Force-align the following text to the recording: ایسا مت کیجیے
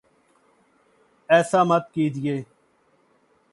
ایسا 1.29 1.59
مت 1.69 1.83
کیجیے 1.93 2.35